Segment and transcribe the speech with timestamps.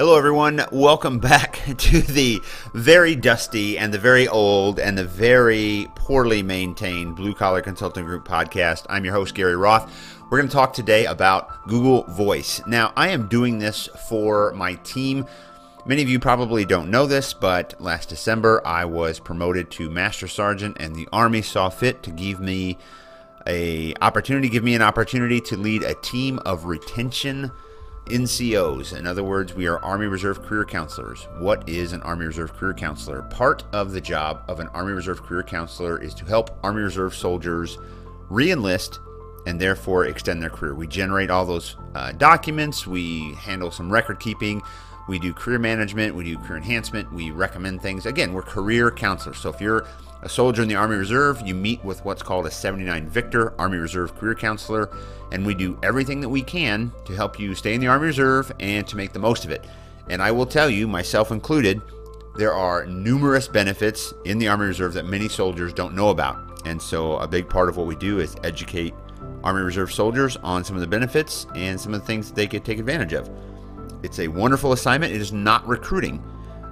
[0.00, 0.64] Hello, everyone.
[0.72, 2.40] Welcome back to the
[2.72, 8.26] very dusty and the very old and the very poorly maintained Blue Collar Consulting Group
[8.26, 8.86] podcast.
[8.88, 9.92] I'm your host, Gary Roth.
[10.30, 12.62] We're going to talk today about Google Voice.
[12.66, 15.26] Now, I am doing this for my team.
[15.84, 20.28] Many of you probably don't know this, but last December I was promoted to Master
[20.28, 22.78] Sergeant, and the Army saw fit to give me
[23.46, 27.52] a opportunity, give me an opportunity to lead a team of retention
[28.06, 28.96] NCOs.
[28.96, 31.28] In other words, we are Army Reserve Career Counselors.
[31.38, 33.22] What is an Army Reserve Career Counselor?
[33.22, 37.14] Part of the job of an Army Reserve Career Counselor is to help Army Reserve
[37.14, 37.78] soldiers
[38.28, 38.98] re enlist
[39.46, 40.74] and therefore extend their career.
[40.74, 44.62] We generate all those uh, documents, we handle some record keeping,
[45.08, 48.06] we do career management, we do career enhancement, we recommend things.
[48.06, 49.38] Again, we're career counselors.
[49.38, 49.86] So if you're
[50.22, 53.78] a soldier in the Army Reserve, you meet with what's called a 79 Victor Army
[53.78, 54.90] Reserve Career Counselor,
[55.32, 58.52] and we do everything that we can to help you stay in the Army Reserve
[58.60, 59.64] and to make the most of it.
[60.08, 61.80] And I will tell you, myself included,
[62.36, 66.66] there are numerous benefits in the Army Reserve that many soldiers don't know about.
[66.66, 68.94] And so, a big part of what we do is educate
[69.42, 72.46] Army Reserve soldiers on some of the benefits and some of the things that they
[72.46, 73.30] could take advantage of.
[74.02, 75.14] It's a wonderful assignment.
[75.14, 76.22] It is not recruiting,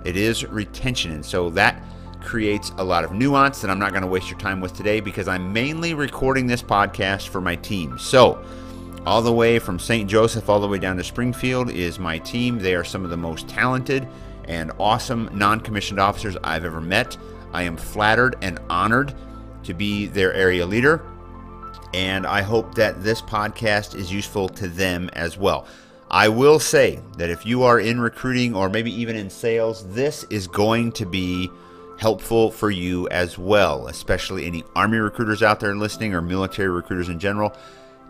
[0.04, 1.12] it is retention.
[1.12, 1.82] And so, that
[2.28, 5.00] creates a lot of nuance that I'm not going to waste your time with today
[5.00, 7.98] because I'm mainly recording this podcast for my team.
[7.98, 8.44] So,
[9.06, 10.10] all the way from St.
[10.10, 12.58] Joseph all the way down to Springfield is my team.
[12.58, 14.06] They are some of the most talented
[14.44, 17.16] and awesome non commissioned officers I've ever met.
[17.54, 19.14] I am flattered and honored
[19.62, 21.00] to be their area leader,
[21.94, 25.66] and I hope that this podcast is useful to them as well.
[26.10, 30.24] I will say that if you are in recruiting or maybe even in sales, this
[30.24, 31.50] is going to be
[31.98, 37.08] helpful for you as well, especially any Army recruiters out there listening or military recruiters
[37.08, 37.54] in general.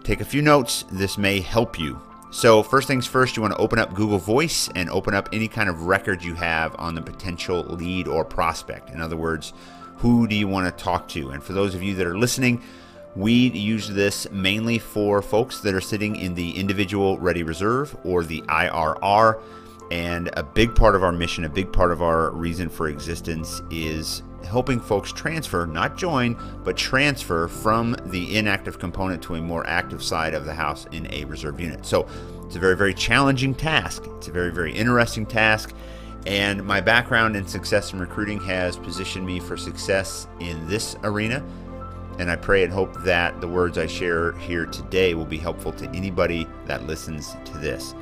[0.05, 2.01] Take a few notes, this may help you.
[2.31, 5.49] So, first things first, you want to open up Google Voice and open up any
[5.49, 8.91] kind of record you have on the potential lead or prospect.
[8.91, 9.55] In other words,
[9.97, 11.31] who do you want to talk to?
[11.31, 12.63] And for those of you that are listening,
[13.17, 18.23] we use this mainly for folks that are sitting in the individual ready reserve or
[18.23, 19.41] the IRR.
[19.91, 23.63] And a big part of our mission, a big part of our reason for existence
[23.71, 29.67] is helping folks transfer, not join, but transfer from the inactive component to a more
[29.67, 31.85] active side of the house in a reserve unit.
[31.85, 32.07] So
[32.45, 34.05] it's a very, very challenging task.
[34.17, 35.75] It's a very, very interesting task.
[36.27, 41.45] And my background in success in recruiting has positioned me for success in this arena.
[42.19, 45.73] And I pray and hope that the words I share here today will be helpful
[45.73, 47.95] to anybody that listens to this.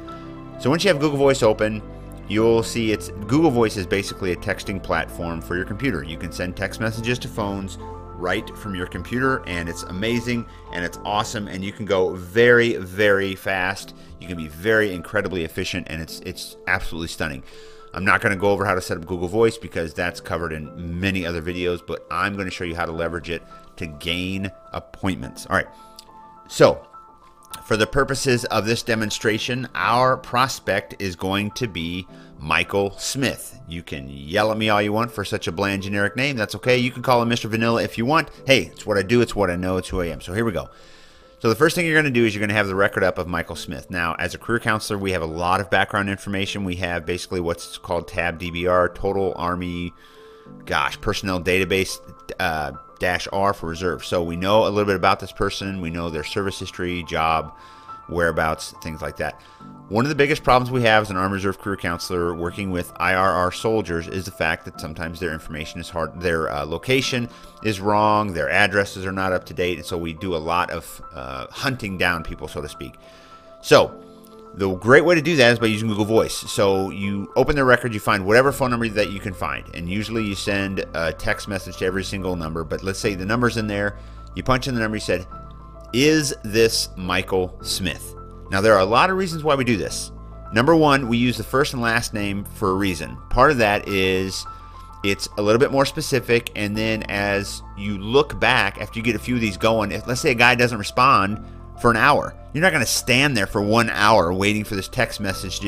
[0.59, 1.83] So once you have Google Voice open,
[2.29, 6.03] you'll see it's Google Voice is basically a texting platform for your computer.
[6.03, 7.77] You can send text messages to phones
[8.17, 12.77] right from your computer and it's amazing and it's awesome and you can go very
[12.77, 13.95] very fast.
[14.19, 17.43] You can be very incredibly efficient and it's it's absolutely stunning.
[17.93, 20.53] I'm not going to go over how to set up Google Voice because that's covered
[20.53, 23.43] in many other videos, but I'm going to show you how to leverage it
[23.77, 25.47] to gain appointments.
[25.47, 25.69] All right.
[26.49, 26.87] So,
[27.65, 32.07] for the purposes of this demonstration, our prospect is going to be
[32.39, 33.59] Michael Smith.
[33.69, 36.37] You can yell at me all you want for such a bland generic name.
[36.37, 36.77] That's okay.
[36.79, 37.47] You can call him Mr.
[37.47, 38.31] Vanilla if you want.
[38.47, 40.21] Hey, it's what I do, it's what I know, it's who I am.
[40.21, 40.69] So here we go.
[41.39, 43.05] So the first thing you're going to do is you're going to have the record
[43.05, 43.91] up of Michael Smith.
[43.91, 46.65] Now, as a career counselor, we have a lot of background information.
[46.65, 49.93] We have basically what's called TAPDB-R, Total Army,
[50.65, 51.99] gosh, Personnel Database
[52.41, 54.05] uh, dash R for reserve.
[54.05, 55.81] So we know a little bit about this person.
[55.81, 57.55] We know their service history, job,
[58.09, 59.41] whereabouts, things like that.
[59.89, 62.93] One of the biggest problems we have as an Army Reserve career counselor working with
[62.95, 67.29] IRR soldiers is the fact that sometimes their information is hard, their uh, location
[67.63, 70.71] is wrong, their addresses are not up to date, and so we do a lot
[70.71, 72.95] of uh, hunting down people, so to speak.
[73.61, 74.01] So,
[74.57, 76.35] the great way to do that is by using Google Voice.
[76.35, 79.89] So you open the record, you find whatever phone number that you can find, and
[79.89, 82.65] usually you send a text message to every single number.
[82.65, 83.99] But let's say the number's in there,
[84.35, 85.27] you punch in the number, you said,
[85.93, 88.15] Is this Michael Smith?
[88.51, 90.11] Now, there are a lot of reasons why we do this.
[90.53, 93.19] Number one, we use the first and last name for a reason.
[93.29, 94.47] Part of that is
[95.05, 99.17] it's a little bit more specific, and then as you look back after you get
[99.17, 101.45] a few of these going, if let's say a guy doesn't respond
[101.81, 104.89] for an hour, you're not going to stand there for one hour waiting for this
[104.89, 105.61] text message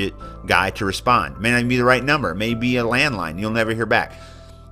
[0.47, 1.37] guy to respond.
[1.37, 3.39] It may not be the right number, it may be a landline.
[3.39, 4.15] You'll never hear back.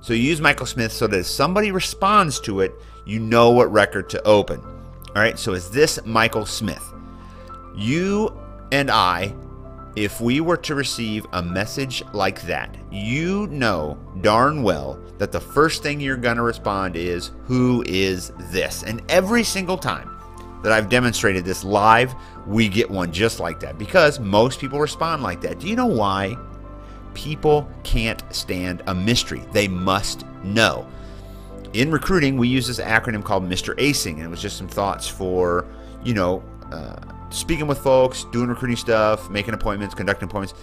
[0.01, 2.73] So you use Michael Smith so that if somebody responds to it,
[3.05, 4.61] you know what record to open.
[4.61, 6.93] All right, so is this Michael Smith?
[7.75, 8.35] You
[8.71, 9.35] and I,
[9.95, 15.39] if we were to receive a message like that, you know darn well that the
[15.39, 18.83] first thing you're going to respond is, Who is this?
[18.83, 20.16] And every single time
[20.63, 22.15] that I've demonstrated this live,
[22.45, 25.59] we get one just like that because most people respond like that.
[25.59, 26.37] Do you know why?
[27.13, 29.43] People can't stand a mystery.
[29.51, 30.87] They must know.
[31.73, 33.75] In recruiting, we use this acronym called Mr.
[33.77, 35.65] Acing, and it was just some thoughts for,
[36.03, 36.95] you know, uh,
[37.29, 40.59] speaking with folks, doing recruiting stuff, making appointments, conducting appointments.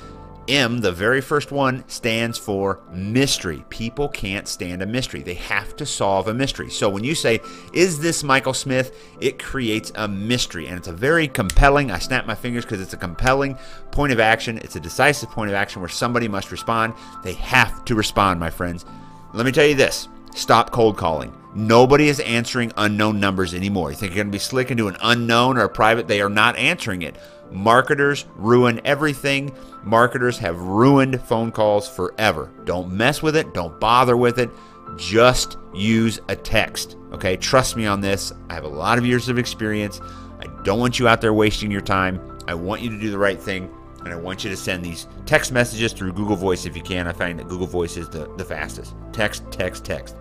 [0.48, 3.64] M, the very first one, stands for mystery.
[3.70, 5.22] People can't stand a mystery.
[5.22, 6.70] They have to solve a mystery.
[6.70, 7.40] So when you say,
[7.72, 8.94] Is this Michael Smith?
[9.20, 10.66] it creates a mystery.
[10.66, 13.56] And it's a very compelling, I snap my fingers because it's a compelling
[13.90, 14.58] point of action.
[14.58, 16.94] It's a decisive point of action where somebody must respond.
[17.22, 18.84] They have to respond, my friends.
[19.32, 21.32] Let me tell you this stop cold calling.
[21.54, 23.90] Nobody is answering unknown numbers anymore.
[23.90, 26.08] You think you're going to be slick into an unknown or a private?
[26.08, 27.16] They are not answering it.
[27.54, 29.54] Marketers ruin everything.
[29.84, 32.50] Marketers have ruined phone calls forever.
[32.64, 33.54] Don't mess with it.
[33.54, 34.50] Don't bother with it.
[34.96, 36.96] Just use a text.
[37.12, 37.36] Okay?
[37.36, 38.32] Trust me on this.
[38.50, 40.00] I have a lot of years of experience.
[40.40, 42.20] I don't want you out there wasting your time.
[42.48, 43.72] I want you to do the right thing.
[44.00, 47.06] And I want you to send these text messages through Google Voice if you can.
[47.06, 48.94] I find that Google Voice is the, the fastest.
[49.12, 50.16] Text, text, text.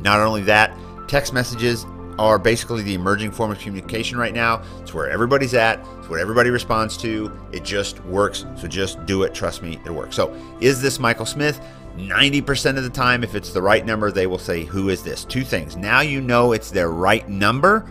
[0.00, 0.76] Not only that,
[1.08, 1.86] text messages
[2.18, 4.62] are basically the emerging form of communication right now.
[4.80, 7.32] It's where everybody's at, it's what everybody responds to.
[7.52, 8.44] It just works.
[8.56, 9.34] So just do it.
[9.34, 10.16] Trust me, it works.
[10.16, 11.60] So, is this Michael Smith?
[11.96, 15.24] 90% of the time, if it's the right number, they will say, Who is this?
[15.24, 15.76] Two things.
[15.76, 17.90] Now you know it's their right number,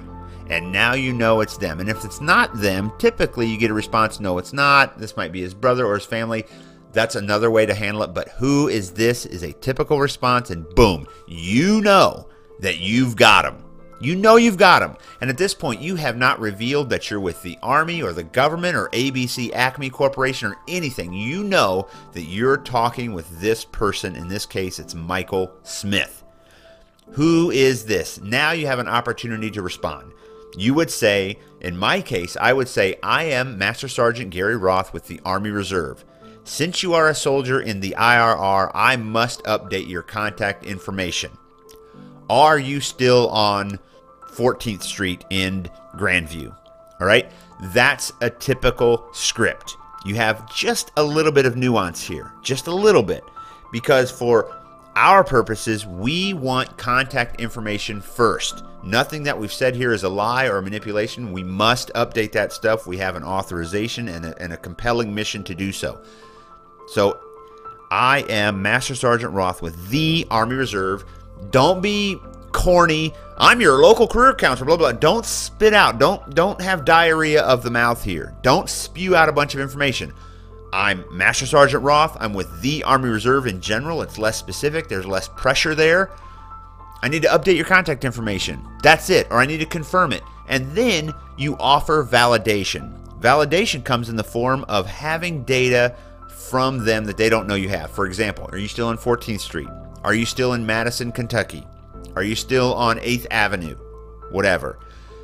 [0.50, 1.80] and now you know it's them.
[1.80, 5.00] And if it's not them, typically you get a response, No, it's not.
[5.00, 6.46] This might be his brother or his family.
[6.92, 8.14] That's another way to handle it.
[8.14, 12.28] But who is this is a typical response, and boom, you know
[12.60, 13.64] that you've got them.
[14.04, 14.98] You know you've got them.
[15.22, 18.26] And at this point, you have not revealed that you're with the Army or the
[18.26, 21.14] government or ABC Acme Corporation or anything.
[21.14, 24.18] You know that you're talking with this person.
[24.18, 26.22] In this case, it's Michael Smith.
[27.12, 28.20] Who is this?
[28.20, 30.12] Now you have an opportunity to respond.
[30.58, 34.92] You would say, in my case, I would say, I am Master Sergeant Gary Roth
[34.92, 36.04] with the Army Reserve.
[36.44, 41.32] Since you are a soldier in the IRR, I must update your contact information.
[42.30, 43.80] Are you still on
[44.36, 46.56] 14th Street in Grandview.
[47.00, 47.32] All right,
[47.74, 49.76] that's a typical script.
[50.06, 53.24] You have just a little bit of nuance here, just a little bit,
[53.72, 54.56] because for
[54.96, 58.64] our purposes, we want contact information first.
[58.84, 61.32] Nothing that we've said here is a lie or a manipulation.
[61.32, 62.86] We must update that stuff.
[62.86, 66.02] We have an authorization and a, and a compelling mission to do so.
[66.88, 67.20] So,
[67.90, 71.06] I am Master Sergeant Roth with the Army Reserve.
[71.50, 72.18] Don't be
[72.54, 73.14] corny.
[73.38, 74.68] I'm your local career counselor.
[74.68, 74.92] Blah blah.
[74.92, 75.00] blah.
[75.00, 76.00] Don't spit out.
[76.00, 78.34] Don't don't have diarrhea of the mouth here.
[78.42, 80.14] Don't spew out a bunch of information.
[80.72, 82.18] I'm Master Sergeant Roth.
[82.20, 84.02] I'm with the Army Reserve in general.
[84.02, 84.88] It's less specific.
[84.88, 86.10] There's less pressure there.
[87.04, 88.66] I need to update your contact information.
[88.82, 89.28] That's it.
[89.30, 90.24] Or I need to confirm it.
[90.48, 92.98] And then you offer validation.
[93.20, 95.96] Validation comes in the form of having data
[96.30, 97.92] from them that they don't know you have.
[97.92, 99.70] For example, are you still in 14th Street?
[100.04, 101.68] Are you still in Madison, Kentucky?
[102.16, 103.76] Are you still on 8th Avenue?
[104.30, 104.80] Whatever.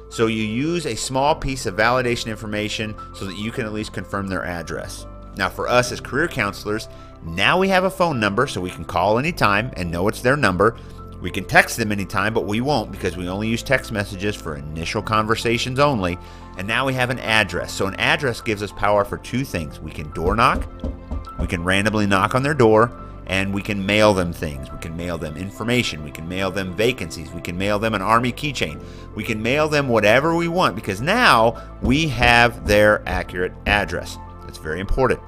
[0.09, 3.93] So you use a small piece of validation information so that you can at least
[3.93, 5.05] confirm their address.
[5.37, 6.89] Now, for us as career counselors,
[7.23, 10.35] now we have a phone number so we can call anytime and know it's their
[10.35, 10.77] number.
[11.21, 14.55] We can text them anytime, but we won't because we only use text messages for
[14.55, 16.17] initial conversations only.
[16.57, 17.71] And now we have an address.
[17.71, 20.67] So, an address gives us power for two things we can door knock,
[21.39, 22.91] we can randomly knock on their door,
[23.29, 24.71] and we can mail them things.
[24.71, 26.03] We can mail them information.
[26.03, 27.31] We can mail them vacancies.
[27.31, 28.83] We can mail them an army keychain.
[29.15, 34.17] We can mail them whatever we want because now we have their accurate address.
[34.43, 35.21] That's very important.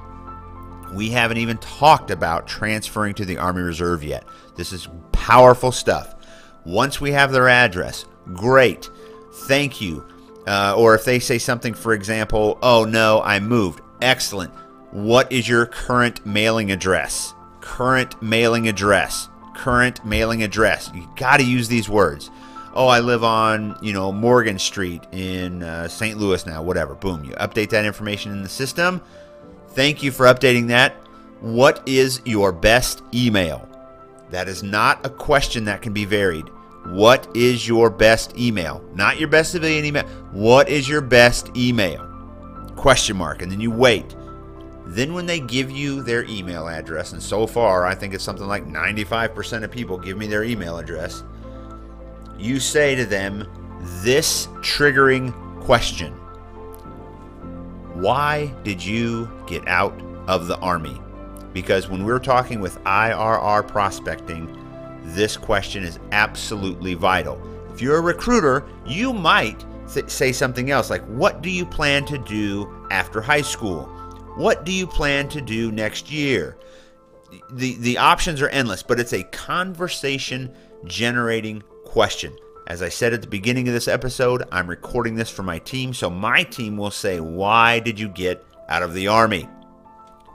[0.93, 4.25] We haven't even talked about transferring to the Army Reserve yet.
[4.55, 6.15] This is powerful stuff.
[6.65, 8.89] Once we have their address, great.
[9.45, 10.05] Thank you.
[10.47, 13.81] Uh, or if they say something, for example, oh no, I moved.
[14.01, 14.51] Excellent.
[14.89, 17.35] What is your current mailing address?
[17.61, 19.29] Current mailing address.
[19.55, 20.91] Current mailing address.
[20.93, 22.29] You got to use these words.
[22.73, 26.17] Oh, I live on, you know, Morgan Street in uh, St.
[26.17, 26.95] Louis now, whatever.
[26.95, 27.23] Boom.
[27.25, 29.01] You update that information in the system.
[29.69, 30.93] Thank you for updating that.
[31.41, 33.67] What is your best email?
[34.29, 36.49] That is not a question that can be varied.
[36.85, 38.83] What is your best email?
[38.95, 40.07] Not your best civilian email.
[40.31, 42.07] What is your best email?
[42.75, 43.41] Question mark.
[43.41, 44.15] And then you wait.
[44.91, 48.45] Then, when they give you their email address, and so far I think it's something
[48.45, 51.23] like 95% of people give me their email address,
[52.37, 53.47] you say to them
[54.03, 55.31] this triggering
[55.61, 56.11] question
[57.93, 60.99] Why did you get out of the Army?
[61.53, 64.57] Because when we're talking with IRR prospecting,
[65.03, 67.41] this question is absolutely vital.
[67.73, 72.03] If you're a recruiter, you might th- say something else like, What do you plan
[72.07, 73.89] to do after high school?
[74.35, 76.57] What do you plan to do next year?
[77.51, 80.53] The, the options are endless, but it's a conversation
[80.85, 82.35] generating question.
[82.67, 85.93] As I said at the beginning of this episode, I'm recording this for my team,
[85.93, 89.49] so my team will say, Why did you get out of the Army?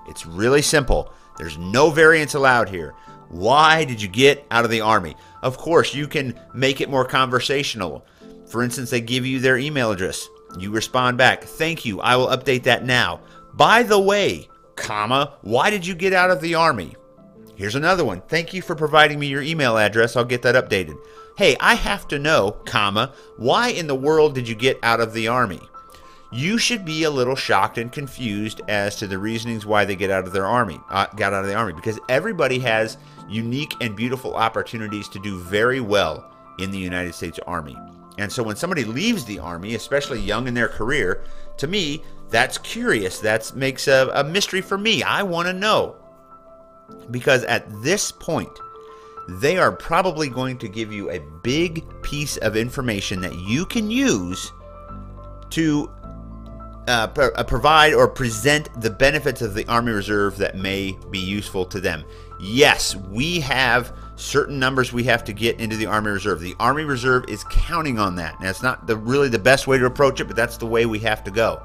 [0.09, 1.13] It's really simple.
[1.39, 2.95] There's no variance allowed here.
[3.29, 5.17] Why did you get out of the Army?
[5.43, 8.05] Of course, you can make it more conversational.
[8.47, 10.29] For instance, they give you their email address.
[10.59, 13.21] You respond back, Thank you, I will update that now.
[13.57, 16.95] By the way, comma, why did you get out of the Army?
[17.57, 18.21] Here's another one.
[18.29, 20.15] Thank you for providing me your email address.
[20.15, 20.97] I'll get that updated.
[21.39, 25.15] Hey, I have to know, comma, why in the world did you get out of
[25.15, 25.61] the Army?
[26.31, 30.11] You should be a little shocked and confused as to the reasonings why they get
[30.11, 32.99] out of their army, uh, got out of the army, because everybody has
[33.29, 37.77] unique and beautiful opportunities to do very well in the United States Army.
[38.19, 41.23] And so when somebody leaves the army, especially young in their career,
[41.59, 43.21] to me, that's curious.
[43.21, 45.03] That makes a, a mystery for me.
[45.03, 45.97] I want to know.
[47.11, 48.51] Because at this point,
[49.29, 53.91] they are probably going to give you a big piece of information that you can
[53.91, 54.53] use
[55.51, 55.91] to
[56.89, 61.65] uh, uh, provide or present the benefits of the Army Reserve that may be useful
[61.67, 62.05] to them.
[62.39, 66.41] Yes, we have certain numbers we have to get into the Army Reserve.
[66.41, 68.41] The Army Reserve is counting on that.
[68.41, 70.87] Now, it's not the, really the best way to approach it, but that's the way
[70.87, 71.63] we have to go.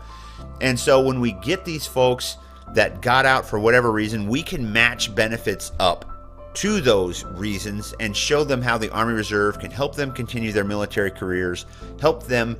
[0.62, 2.38] And so when we get these folks
[2.74, 6.06] that got out for whatever reason, we can match benefits up
[6.54, 10.64] to those reasons and show them how the Army Reserve can help them continue their
[10.64, 11.66] military careers,
[12.00, 12.58] help them,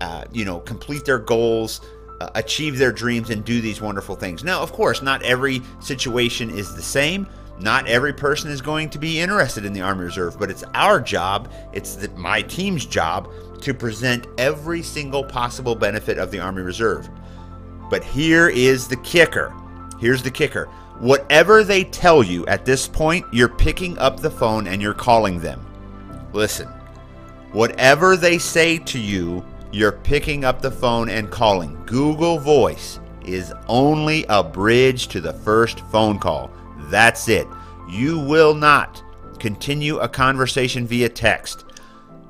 [0.00, 1.80] uh, you know, complete their goals,
[2.20, 4.42] uh, achieve their dreams, and do these wonderful things.
[4.42, 7.26] Now, of course, not every situation is the same.
[7.58, 11.00] Not every person is going to be interested in the Army Reserve, but it's our
[11.00, 13.30] job, it's the, my team's job
[13.62, 17.08] to present every single possible benefit of the Army Reserve.
[17.88, 19.54] But here is the kicker.
[19.98, 20.66] Here's the kicker.
[20.98, 25.40] Whatever they tell you at this point, you're picking up the phone and you're calling
[25.40, 25.64] them.
[26.32, 26.68] Listen,
[27.52, 31.82] whatever they say to you, you're picking up the phone and calling.
[31.86, 36.50] Google Voice is only a bridge to the first phone call.
[36.88, 37.46] That's it.
[37.88, 39.02] You will not
[39.38, 41.64] continue a conversation via text.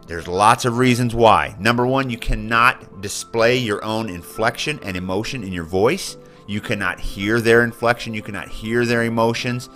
[0.06, 1.56] There's lots of reasons why.
[1.58, 6.16] Number one, you cannot display your own inflection and emotion in your voice.
[6.46, 8.14] You cannot hear their inflection.
[8.14, 9.68] You cannot hear their emotions,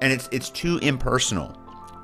[0.00, 1.60] and it's it's too impersonal.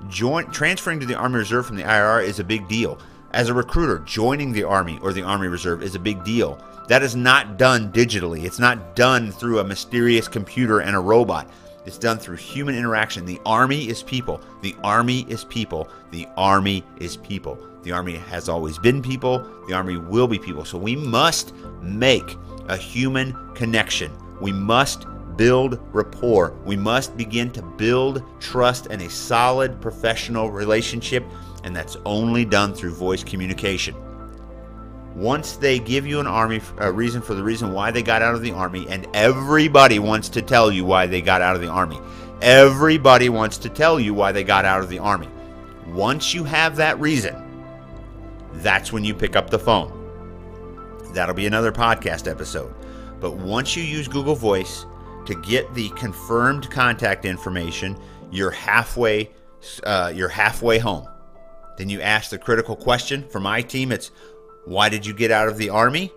[0.08, 2.98] Join transferring to the Army Reserve from the IRR is a big deal.
[3.30, 6.60] As a recruiter, joining the Army or the Army Reserve is a big deal.
[6.88, 8.44] That is not done digitally.
[8.44, 11.48] It's not done through a mysterious computer and a robot.
[11.84, 13.24] It's done through human interaction.
[13.24, 14.40] The Army is people.
[14.60, 15.88] The Army is people.
[16.10, 17.58] The Army is people.
[17.82, 19.44] The Army has always been people.
[19.66, 20.64] The Army will be people.
[20.64, 22.36] So we must make
[22.68, 24.12] a human connection.
[24.40, 26.54] We must build rapport.
[26.64, 31.24] We must begin to build trust and a solid professional relationship,
[31.64, 33.96] and that's only done through voice communication.
[35.14, 38.34] Once they give you an army a reason for the reason why they got out
[38.34, 41.68] of the army, and everybody wants to tell you why they got out of the
[41.68, 42.00] army.
[42.40, 45.28] Everybody wants to tell you why they got out of the army.
[45.88, 47.36] Once you have that reason,
[48.54, 49.98] that's when you pick up the phone.
[51.12, 52.74] That'll be another podcast episode.
[53.20, 54.86] But once you use Google Voice
[55.26, 57.96] to get the confirmed contact information,
[58.30, 59.30] you're halfway
[59.84, 61.08] uh, you're halfway home.
[61.76, 63.28] Then you ask the critical question.
[63.28, 64.10] For my team, it's
[64.64, 66.12] why did you get out of the army?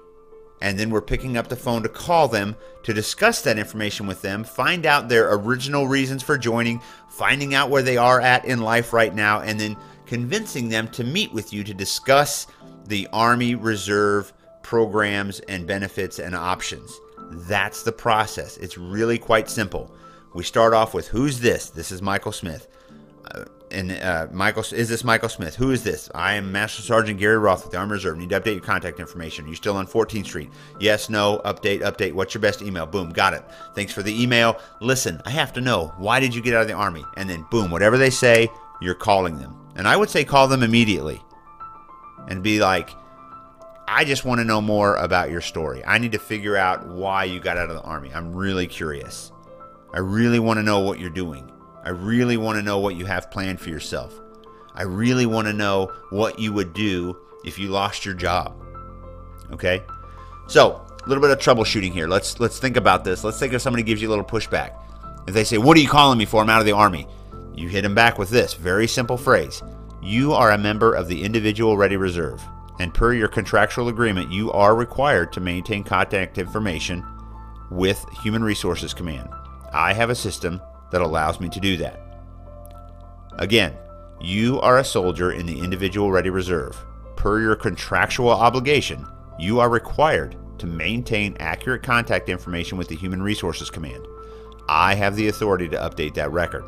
[0.61, 4.21] And then we're picking up the phone to call them to discuss that information with
[4.21, 8.61] them, find out their original reasons for joining, finding out where they are at in
[8.61, 9.75] life right now, and then
[10.05, 12.47] convincing them to meet with you to discuss
[12.85, 16.99] the Army Reserve programs and benefits and options.
[17.31, 18.57] That's the process.
[18.57, 19.93] It's really quite simple.
[20.33, 21.69] We start off with who's this?
[21.69, 22.67] This is Michael Smith.
[23.31, 25.55] Uh, And uh, Michael, is this Michael Smith?
[25.55, 26.09] Who is this?
[26.13, 28.17] I am Master Sergeant Gary Roth with the Army Reserve.
[28.17, 29.45] Need to update your contact information.
[29.45, 30.49] Are you still on 14th Street?
[30.79, 32.13] Yes, no, update, update.
[32.13, 32.85] What's your best email?
[32.85, 33.43] Boom, got it.
[33.73, 34.59] Thanks for the email.
[34.81, 37.03] Listen, I have to know why did you get out of the Army?
[37.17, 38.49] And then boom, whatever they say,
[38.81, 39.55] you're calling them.
[39.75, 41.21] And I would say call them immediately
[42.27, 42.91] and be like,
[43.87, 45.83] I just want to know more about your story.
[45.85, 48.11] I need to figure out why you got out of the Army.
[48.13, 49.31] I'm really curious.
[49.93, 51.51] I really want to know what you're doing.
[51.85, 54.19] I really want to know what you have planned for yourself.
[54.73, 58.61] I really want to know what you would do if you lost your job.
[59.51, 59.83] Okay?
[60.47, 62.07] So, a little bit of troubleshooting here.
[62.07, 63.23] Let's let's think about this.
[63.23, 64.75] Let's think if somebody gives you a little pushback.
[65.27, 66.41] If they say, "What are you calling me for?
[66.41, 67.07] I'm out of the army."
[67.53, 69.61] You hit them back with this very simple phrase.
[70.01, 72.43] You are a member of the individual ready reserve
[72.79, 77.05] and per your contractual agreement, you are required to maintain contact information
[77.71, 79.29] with Human Resources Command.
[79.73, 80.61] I have a system
[80.91, 82.01] that allows me to do that.
[83.37, 83.73] Again,
[84.21, 86.77] you are a soldier in the Individual Ready Reserve.
[87.15, 89.05] Per your contractual obligation,
[89.39, 94.05] you are required to maintain accurate contact information with the Human Resources Command.
[94.69, 96.63] I have the authority to update that record.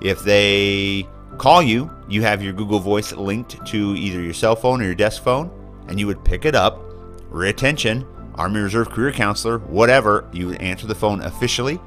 [0.00, 4.80] If they call you, you have your Google Voice linked to either your cell phone
[4.80, 5.50] or your desk phone,
[5.88, 6.80] and you would pick it up,
[7.28, 11.80] retention, Army Reserve Career Counselor, whatever, you would answer the phone officially.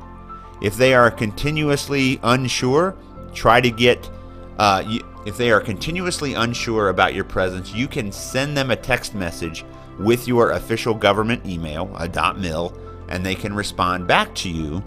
[0.62, 2.96] If they are continuously unsure,
[3.34, 4.10] try to get,
[4.58, 8.76] uh, you, if they are continuously unsure about your presence, you can send them a
[8.76, 9.66] text message
[10.00, 12.78] with your official government email, a .mil,
[13.10, 14.84] and they can respond back to you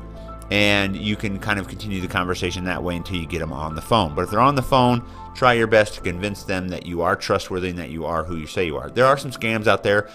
[0.51, 3.77] and you can kind of continue the conversation that way until you get them on
[3.77, 4.15] the phone.
[4.15, 7.15] But if they're on the phone, try your best to convince them that you are
[7.15, 8.91] trustworthy and that you are who you say you are.
[8.91, 10.09] There are some scams out there.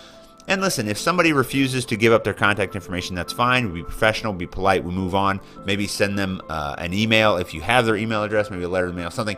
[0.47, 3.71] And listen, if somebody refuses to give up their contact information, that's fine.
[3.71, 5.41] We be professional, be polite, we move on.
[5.65, 8.87] Maybe send them uh, an email if you have their email address, maybe a letter
[8.87, 9.37] the mail, something.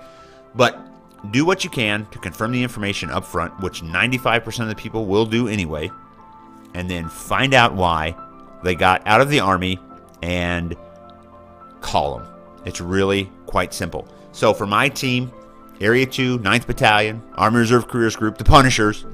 [0.54, 0.78] But
[1.32, 5.06] do what you can to confirm the information up front, which 95% of the people
[5.06, 5.90] will do anyway,
[6.74, 8.16] and then find out why
[8.64, 9.80] they got out of the Army
[10.22, 10.76] and
[11.80, 12.28] call them.
[12.66, 14.08] It's really quite simple.
[14.34, 15.32] So for my team,
[15.80, 19.06] Area 2, 9th Battalion, Army Reserve Careers Group, the Punishers,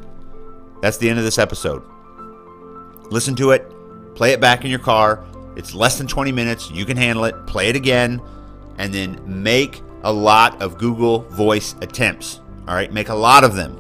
[0.84, 1.82] that's the end of this episode.
[3.10, 3.72] Listen to it,
[4.16, 5.24] play it back in your car.
[5.56, 6.70] It's less than 20 minutes.
[6.72, 7.48] You can handle it.
[7.48, 8.22] Play it again,
[8.78, 12.42] and then make a lot of Google Voice attempts.
[12.68, 13.78] All right, make a lot of them.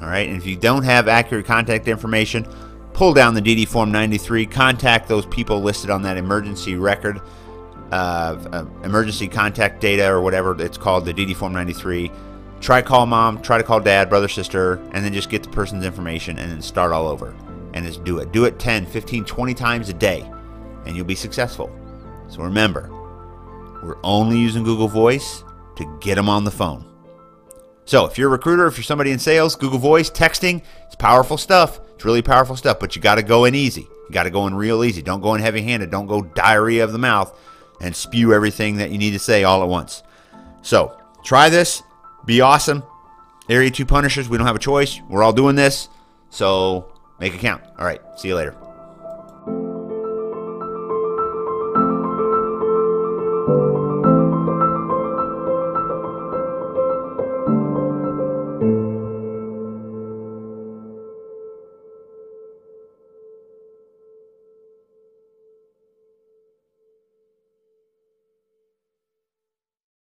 [0.00, 2.48] All right, and if you don't have accurate contact information,
[2.94, 7.20] pull down the DD Form 93, contact those people listed on that emergency record,
[7.92, 12.10] uh, uh, emergency contact data or whatever it's called, the DD Form 93.
[12.60, 15.48] Try to call mom, try to call dad, brother, sister, and then just get the
[15.48, 17.34] person's information and then start all over.
[17.72, 18.32] And just do it.
[18.32, 20.28] Do it 10, 15, 20 times a day,
[20.84, 21.70] and you'll be successful.
[22.28, 22.90] So remember,
[23.82, 25.42] we're only using Google Voice
[25.76, 26.84] to get them on the phone.
[27.86, 31.38] So if you're a recruiter, if you're somebody in sales, Google Voice, texting, it's powerful
[31.38, 31.80] stuff.
[31.94, 33.82] It's really powerful stuff, but you got to go in easy.
[33.82, 35.02] You got to go in real easy.
[35.02, 35.90] Don't go in heavy handed.
[35.90, 37.36] Don't go diarrhea of the mouth
[37.80, 40.02] and spew everything that you need to say all at once.
[40.62, 41.82] So try this.
[42.24, 42.82] Be awesome.
[43.48, 45.00] Area 2 Punishers, we don't have a choice.
[45.08, 45.88] We're all doing this.
[46.30, 47.62] So make it count.
[47.78, 48.00] All right.
[48.16, 48.56] See you later.